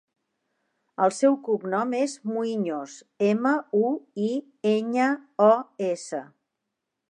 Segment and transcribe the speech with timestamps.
[1.07, 2.95] El seu cognom és Muiños:
[3.29, 3.93] ema, u,
[4.31, 4.33] i,
[4.73, 5.13] enya,
[5.49, 5.53] o,
[5.93, 6.27] essa.